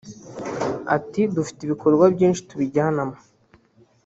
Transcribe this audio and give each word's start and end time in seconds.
ati 0.95 1.21
“Dufite 1.35 1.59
ibikorwa 1.63 2.05
byinshi 2.15 2.41
tubijyanamo 2.47 3.17